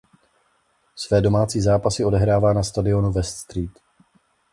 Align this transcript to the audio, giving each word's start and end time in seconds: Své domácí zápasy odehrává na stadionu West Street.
Své 0.95 1.21
domácí 1.21 1.61
zápasy 1.61 2.05
odehrává 2.05 2.53
na 2.53 2.63
stadionu 2.63 3.11
West 3.11 3.37
Street. 3.37 3.71